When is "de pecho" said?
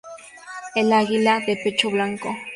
1.41-1.91